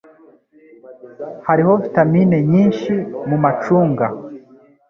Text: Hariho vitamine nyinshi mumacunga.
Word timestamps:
Hariho 1.47 1.71
vitamine 1.83 2.37
nyinshi 2.51 2.91
mumacunga. 3.27 4.05